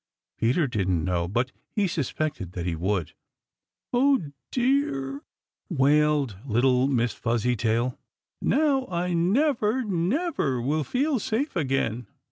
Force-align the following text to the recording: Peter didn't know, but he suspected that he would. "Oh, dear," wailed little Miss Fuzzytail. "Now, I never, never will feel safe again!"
Peter 0.39 0.65
didn't 0.65 1.05
know, 1.05 1.27
but 1.27 1.51
he 1.69 1.85
suspected 1.87 2.53
that 2.53 2.65
he 2.65 2.73
would. 2.75 3.13
"Oh, 3.93 4.31
dear," 4.49 5.21
wailed 5.69 6.37
little 6.43 6.87
Miss 6.87 7.13
Fuzzytail. 7.13 7.99
"Now, 8.41 8.87
I 8.87 9.13
never, 9.13 9.83
never 9.83 10.59
will 10.59 10.83
feel 10.83 11.19
safe 11.19 11.55
again!" 11.55 12.07